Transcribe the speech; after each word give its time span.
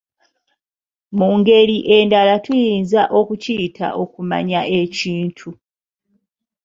Mu 1.17 1.29
ngeri 1.37 1.77
endala 1.97 2.33
tuyinza 2.45 3.01
okukiyita 3.19 3.87
okumanya 4.03 4.61
ekintu. 4.79 5.49